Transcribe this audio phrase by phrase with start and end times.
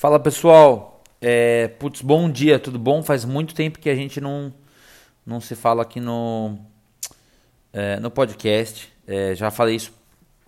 [0.00, 3.02] Fala pessoal, é, putz, bom dia, tudo bom?
[3.02, 4.50] Faz muito tempo que a gente não,
[5.26, 6.56] não se fala aqui no,
[7.70, 8.90] é, no podcast.
[9.06, 9.92] É, já falei isso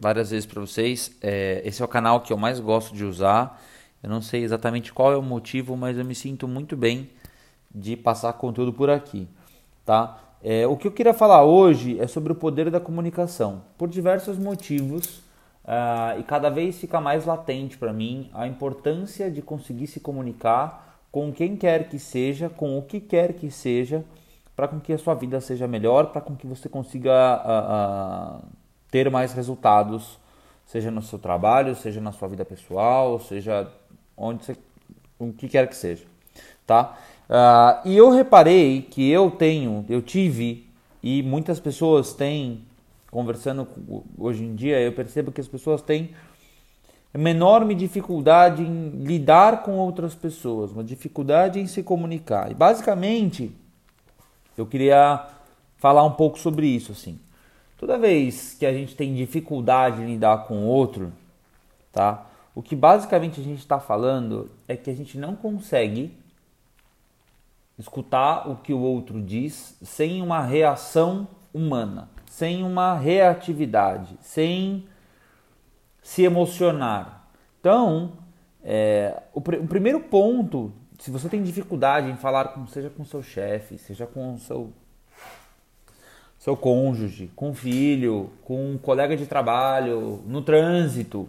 [0.00, 1.14] várias vezes para vocês.
[1.20, 3.62] É, esse é o canal que eu mais gosto de usar.
[4.02, 7.10] Eu não sei exatamente qual é o motivo, mas eu me sinto muito bem
[7.70, 9.28] de passar conteúdo por aqui,
[9.84, 10.18] tá?
[10.42, 14.38] É, o que eu queria falar hoje é sobre o poder da comunicação, por diversos
[14.38, 15.20] motivos.
[15.64, 20.98] Uh, e cada vez fica mais latente para mim a importância de conseguir se comunicar
[21.12, 24.04] com quem quer que seja, com o que quer que seja,
[24.56, 27.12] para com que a sua vida seja melhor, para com que você consiga
[27.44, 28.48] uh, uh,
[28.90, 30.18] ter mais resultados,
[30.66, 33.70] seja no seu trabalho, seja na sua vida pessoal, seja
[34.16, 34.56] onde você,
[35.18, 36.04] o que quer que seja,
[36.66, 36.98] tá?
[37.84, 40.68] e eu reparei que eu tenho, eu tive
[41.02, 42.62] e muitas pessoas têm
[43.12, 43.68] conversando
[44.16, 46.14] hoje em dia, eu percebo que as pessoas têm
[47.12, 52.50] uma enorme dificuldade em lidar com outras pessoas, uma dificuldade em se comunicar.
[52.50, 53.54] E basicamente,
[54.56, 55.28] eu queria
[55.76, 57.20] falar um pouco sobre isso assim.
[57.76, 61.12] Toda vez que a gente tem dificuldade em lidar com o outro,
[61.92, 62.26] tá?
[62.54, 66.16] O que basicamente a gente está falando é que a gente não consegue
[67.78, 74.86] escutar o que o outro diz sem uma reação humana sem uma reatividade, sem
[76.02, 77.28] se emocionar.
[77.60, 78.14] Então,
[78.64, 83.04] é, o, pr o, primeiro ponto, se você tem dificuldade em falar com, seja com
[83.04, 84.72] seu chefe, seja com seu
[86.38, 91.28] seu cônjuge, com filho, com um colega de trabalho, no trânsito,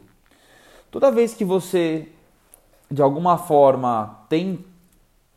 [0.90, 2.08] toda vez que você
[2.90, 4.66] de alguma forma tem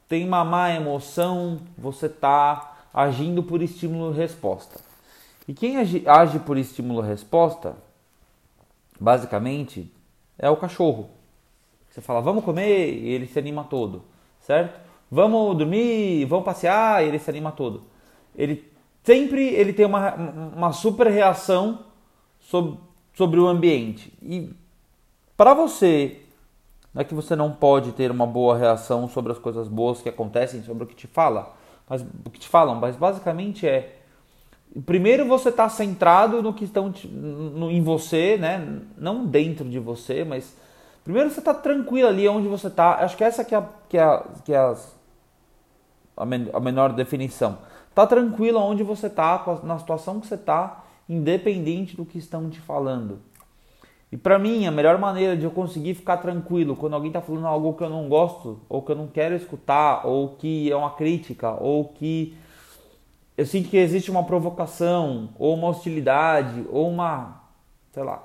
[0.08, 4.80] tem uma má emoção, você está agindo por estímulo e resposta.
[5.46, 7.76] E quem age, age por estímulo-resposta,
[8.98, 9.92] basicamente,
[10.38, 11.10] é o cachorro.
[11.90, 14.02] Você fala, vamos comer, e ele se anima todo,
[14.40, 14.80] certo?
[15.10, 17.82] Vamos dormir, vamos passear, e ele se anima todo.
[18.34, 18.66] Ele
[19.04, 21.80] sempre ele tem uma, uma super reação
[22.40, 22.78] sobre,
[23.14, 24.10] sobre o ambiente.
[24.22, 24.50] E
[25.36, 26.22] para você,
[26.94, 30.08] não é que você não pode ter uma boa reação sobre as coisas boas que
[30.08, 31.54] acontecem, sobre o que te fala,
[31.88, 33.96] mas o que te falam, mas basicamente é
[34.84, 38.80] primeiro você está centrado no que estão no, em você, né?
[38.96, 40.54] Não dentro de você, mas
[41.04, 42.96] primeiro você está tranquilo ali onde você está.
[42.96, 44.76] Acho que essa que é, a, que é, que é a,
[46.16, 47.58] a menor definição.
[47.94, 52.60] Tá tranquilo onde você está, na situação que você está, independente do que estão te
[52.60, 53.20] falando.
[54.10, 57.46] E para mim, a melhor maneira de eu conseguir ficar tranquilo quando alguém está falando
[57.46, 60.90] algo que eu não gosto, ou que eu não quero escutar, ou que é uma
[60.90, 62.36] crítica, ou que
[63.36, 67.42] eu sinto que existe uma provocação, ou uma hostilidade, ou uma,
[67.92, 68.22] sei lá,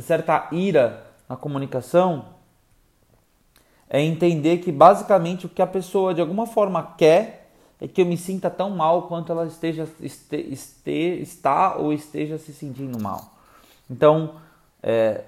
[0.00, 2.26] certa ira na comunicação,
[3.88, 7.50] é entender que basicamente o que a pessoa de alguma forma quer
[7.80, 12.38] é que eu me sinta tão mal quanto ela esteja este, este, está ou esteja
[12.38, 13.34] se sentindo mal.
[13.90, 14.36] Então,
[14.82, 15.22] é,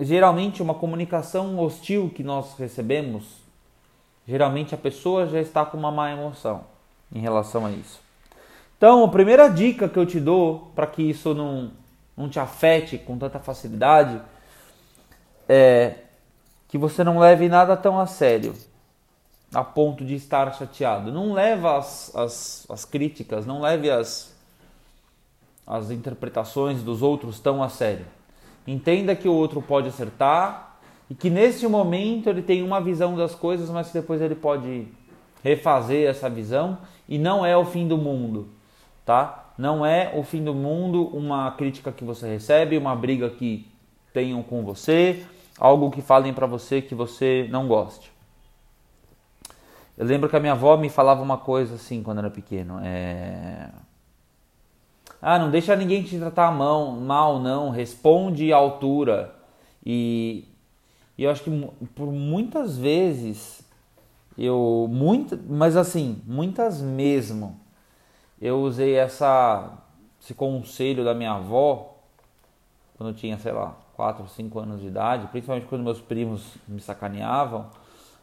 [0.00, 3.24] geralmente uma comunicação hostil que nós recebemos,
[4.26, 6.64] geralmente a pessoa já está com uma má emoção
[7.12, 8.00] em relação a isso.
[8.76, 11.70] Então, a primeira dica que eu te dou para que isso não,
[12.16, 14.20] não te afete com tanta facilidade
[15.48, 15.98] é
[16.68, 18.54] que você não leve nada tão a sério
[19.54, 21.12] a ponto de estar chateado.
[21.12, 24.34] Não leve as, as, as críticas, não leve as,
[25.66, 28.04] as interpretações dos outros tão a sério.
[28.66, 33.34] Entenda que o outro pode acertar e que nesse momento ele tem uma visão das
[33.34, 34.88] coisas, mas que depois ele pode
[35.42, 38.48] refazer essa visão e não é o fim do mundo,
[39.04, 39.52] tá?
[39.58, 43.70] Não é o fim do mundo uma crítica que você recebe, uma briga que
[44.12, 45.24] tenham com você,
[45.58, 48.10] algo que falem para você que você não goste.
[49.96, 53.68] Eu lembro que a minha avó me falava uma coisa assim quando era pequeno, é...
[55.26, 59.34] Ah, não deixa ninguém te tratar mão, mal não, responde à altura.
[59.82, 60.46] E,
[61.16, 63.66] e eu acho que por muitas vezes
[64.36, 67.58] eu muito, mas assim, muitas mesmo.
[68.38, 69.78] Eu usei essa
[70.20, 71.96] esse conselho da minha avó
[72.98, 76.82] quando eu tinha, sei lá, 4, 5 anos de idade, principalmente quando meus primos me
[76.82, 77.70] sacaneavam,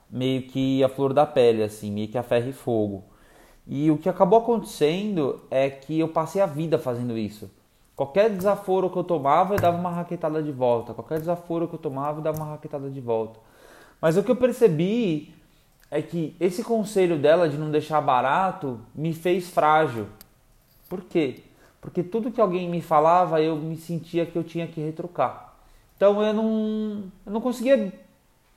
[0.08, 3.11] meio que a flor da pele assim, meio que a ferro e fogo.
[3.68, 7.50] E o que acabou acontecendo é que eu passei a vida fazendo isso.
[7.96, 10.94] Qualquer desaforo que eu tomava, eu dava uma raquetada de volta.
[10.94, 13.40] Qualquer desaforo que eu tomava, eu dava uma raquetada de volta.
[14.02, 15.34] Mas o que eu percebi
[15.92, 20.08] é que esse conselho dela de não deixar barato me fez frágil.
[20.90, 21.44] Por quê?
[21.80, 25.54] Porque tudo que alguém me falava eu me sentia que eu tinha que retrucar.
[25.96, 27.94] Então eu não, eu não conseguia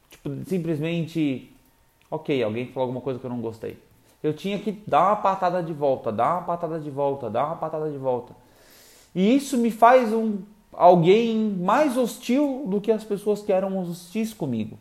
[0.09, 1.51] tipo, simplesmente,
[2.11, 3.77] ok, alguém falou alguma coisa que eu não gostei.
[4.25, 7.57] Eu tinha que dar uma patada de volta, dar uma patada de volta, dar uma
[7.57, 8.35] patada de volta.
[9.15, 10.39] E isso me faz um
[10.73, 14.79] alguém mais hostil do que as pessoas que eram hostis comigo.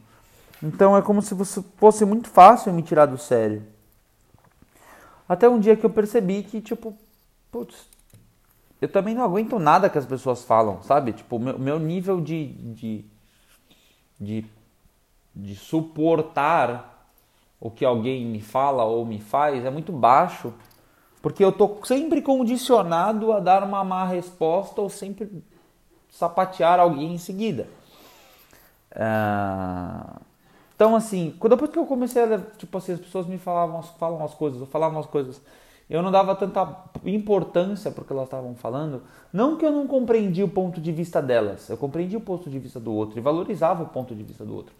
[0.64, 1.36] Então é como se
[1.76, 3.64] fosse muito fácil me tirar do sério.
[5.28, 6.98] Até um dia que eu percebi que, tipo,
[7.52, 7.86] putz,
[8.80, 11.12] eu também não aguento nada que as pessoas falam, sabe?
[11.12, 13.06] Tipo, meu, meu nível de, de,
[14.18, 14.46] de,
[15.36, 16.93] de suportar
[17.64, 20.54] o que alguém me fala ou me faz é muito baixo,
[21.22, 25.44] porque eu tô sempre condicionado a dar uma má resposta ou sempre
[26.10, 27.68] sapatear alguém em seguida.
[28.92, 30.22] Uh...
[30.76, 32.40] Então, assim, depois que eu comecei a.
[32.58, 35.42] Tipo assim, as pessoas me falavam falam as coisas, eu falava as coisas
[35.90, 36.76] eu não dava tanta
[37.06, 39.04] importância para o que elas estavam falando.
[39.32, 42.58] Não que eu não compreendia o ponto de vista delas, eu compreendia o ponto de
[42.58, 44.74] vista do outro e valorizava o ponto de vista do outro.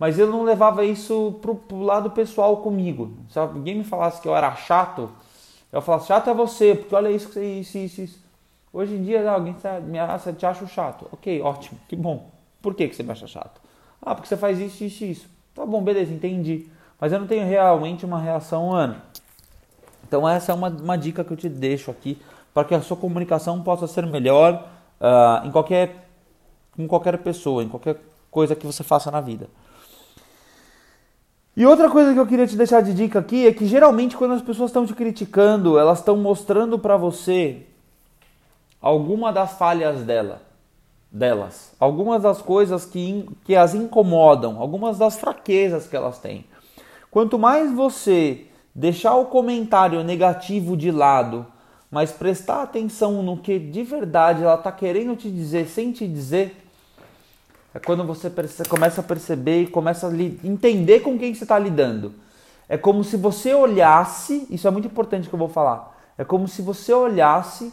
[0.00, 3.12] Mas eu não levava isso pro, pro lado pessoal comigo.
[3.28, 5.10] Se alguém me falasse que eu era chato,
[5.70, 8.18] eu falasse, chato é você, porque olha isso, isso, isso, isso.
[8.72, 9.54] Hoje em dia, alguém
[9.84, 11.06] me acha, te chato.
[11.12, 12.30] Ok, ótimo, que bom.
[12.62, 13.60] Por que, que você me acha chato?
[14.00, 15.28] Ah, porque você faz isso, isso, isso.
[15.54, 16.66] Tá bom, beleza, entendi.
[16.98, 19.02] Mas eu não tenho realmente uma reação Ana.
[20.08, 22.16] Então essa é uma, uma dica que eu te deixo aqui
[22.54, 24.66] para que a sua comunicação possa ser melhor
[24.98, 26.08] uh, em qualquer
[26.78, 27.98] em qualquer pessoa, em qualquer
[28.30, 29.48] coisa que você faça na vida.
[31.56, 34.34] E outra coisa que eu queria te deixar de dica aqui é que geralmente quando
[34.34, 37.66] as pessoas estão te criticando, elas estão mostrando para você
[38.80, 40.42] alguma das falhas dela,
[41.10, 46.44] delas, algumas das coisas que, que as incomodam, algumas das fraquezas que elas têm.
[47.10, 51.44] Quanto mais você deixar o comentário negativo de lado,
[51.90, 56.69] mas prestar atenção no que de verdade ela está querendo te dizer sem te dizer,
[57.74, 58.30] é quando você
[58.68, 60.12] começa a perceber e começa a
[60.44, 62.14] entender com quem você está lidando.
[62.68, 66.46] É como se você olhasse, isso é muito importante que eu vou falar, é como
[66.46, 67.72] se você olhasse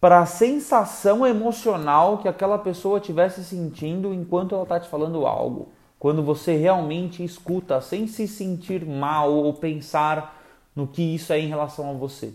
[0.00, 5.68] para a sensação emocional que aquela pessoa estivesse sentindo enquanto ela está te falando algo
[6.00, 10.34] quando você realmente escuta sem se sentir mal ou pensar
[10.74, 12.32] no que isso é em relação a você.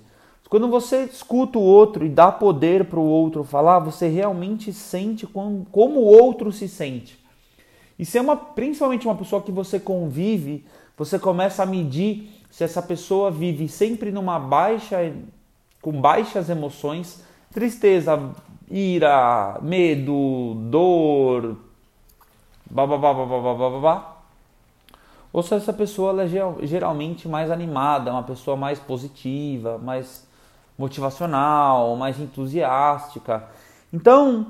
[0.50, 5.25] Quando você escuta o outro e dá poder para o outro falar, você realmente sente
[5.25, 7.18] como, como o outro se sente.
[7.97, 10.65] E se é uma, principalmente uma pessoa que você convive,
[10.97, 15.13] você começa a medir se essa pessoa vive sempre numa baixa,
[15.81, 18.31] com baixas emoções, tristeza,
[18.69, 21.57] ira, medo, dor,
[25.33, 26.27] ou se essa pessoa é
[26.65, 30.25] geralmente mais animada, uma pessoa mais positiva, mais
[30.77, 33.45] motivacional, mais entusiástica.
[33.94, 34.48] Então,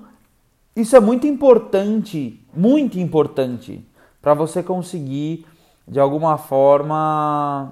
[0.75, 3.85] isso é muito importante, muito importante
[4.21, 5.45] para você conseguir
[5.87, 7.71] de alguma forma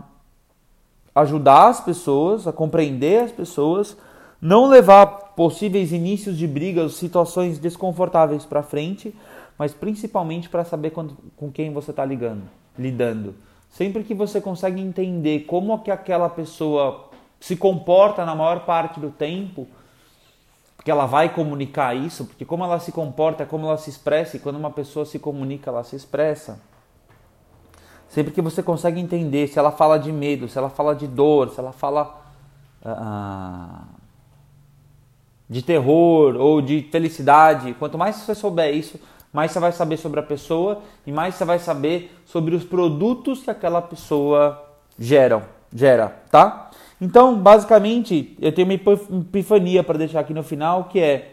[1.15, 3.97] ajudar as pessoas a compreender as pessoas,
[4.41, 9.15] não levar possíveis inícios de brigas, situações desconfortáveis para frente,
[9.57, 12.43] mas principalmente para saber quando, com quem você está ligando,
[12.77, 13.35] lidando.
[13.69, 17.09] Sempre que você consegue entender como que aquela pessoa
[17.43, 19.67] se comporta na maior parte do tempo,
[20.81, 24.39] que ela vai comunicar isso, porque como ela se comporta, como ela se expressa, e
[24.39, 26.61] quando uma pessoa se comunica, ela se expressa.
[28.07, 31.49] Sempre que você consegue entender se ela fala de medo, se ela fala de dor,
[31.49, 32.15] se ela fala
[32.81, 33.87] uh,
[35.49, 38.97] de terror ou de felicidade, quanto mais você souber isso,
[39.33, 43.43] mais você vai saber sobre a pessoa e mais você vai saber sobre os produtos
[43.43, 44.63] que aquela pessoa
[44.97, 46.69] geram, gera, tá?
[47.01, 51.29] Então, basicamente, eu tenho uma epifania para deixar aqui no final, que é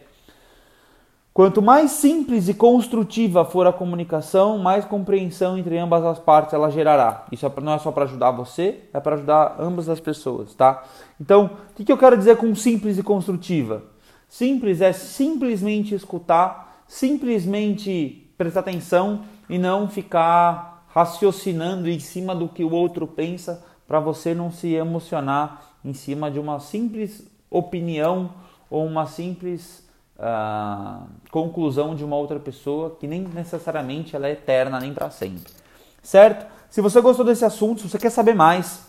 [1.32, 6.70] Quanto mais simples e construtiva for a comunicação, mais compreensão entre ambas as partes ela
[6.70, 7.24] gerará.
[7.30, 10.82] Isso é não é só para ajudar você, é para ajudar ambas as pessoas, tá?
[11.20, 13.84] Então, o que eu quero dizer com simples e construtiva?
[14.28, 22.64] Simples é simplesmente escutar simplesmente prestar atenção e não ficar raciocinando em cima do que
[22.64, 28.30] o outro pensa para você não se emocionar em cima de uma simples opinião
[28.70, 29.84] ou uma simples
[30.16, 35.52] uh, conclusão de uma outra pessoa que nem necessariamente ela é eterna nem para sempre.
[36.00, 36.46] Certo?
[36.70, 38.86] Se você gostou desse assunto, se você quer saber mais,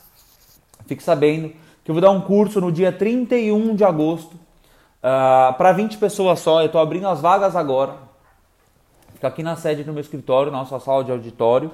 [0.86, 1.52] fique sabendo
[1.84, 4.40] que eu vou dar um curso no dia 31 de agosto
[5.02, 7.96] Uh, ah, para 20 pessoas só, eu estou abrindo as vagas agora.
[9.16, 11.72] Fica aqui na sede do meu escritório, nossa sala de auditório.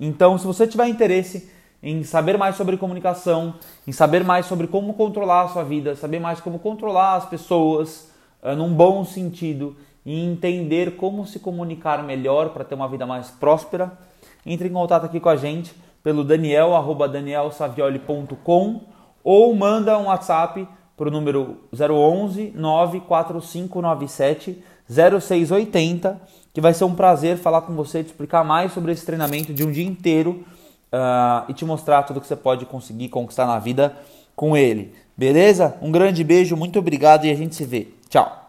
[0.00, 1.52] Então, se você tiver interesse
[1.82, 3.54] em saber mais sobre comunicação,
[3.86, 8.08] em saber mais sobre como controlar a sua vida, saber mais como controlar as pessoas
[8.42, 13.30] uh, num bom sentido e entender como se comunicar melhor para ter uma vida mais
[13.30, 13.98] próspera,
[14.46, 18.80] entre em contato aqui com a gente pelo daniel@danielsavioli.com
[19.24, 26.20] ou manda um WhatsApp para o número 011 94597 0680,
[26.52, 29.64] que vai ser um prazer falar com você, te explicar mais sobre esse treinamento de
[29.64, 30.44] um dia inteiro
[30.92, 33.96] uh, e te mostrar tudo que você pode conseguir conquistar na vida
[34.36, 34.94] com ele.
[35.16, 35.76] Beleza?
[35.80, 37.88] Um grande beijo, muito obrigado e a gente se vê.
[38.08, 38.41] Tchau!